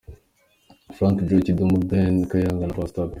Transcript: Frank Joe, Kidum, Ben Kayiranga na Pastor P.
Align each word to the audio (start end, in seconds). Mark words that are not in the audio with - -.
Frank 0.95 1.17
Joe, 1.27 1.43
Kidum, 1.45 1.71
Ben 1.89 2.15
Kayiranga 2.29 2.65
na 2.67 2.77
Pastor 2.79 3.05
P. 3.07 3.09